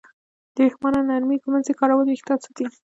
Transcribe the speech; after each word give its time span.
د 0.55 0.57
ویښتانو 0.65 1.07
نرمې 1.09 1.37
ږمنځې 1.43 1.73
کارول 1.79 2.07
وېښتان 2.07 2.37
ساتي. 2.43 2.65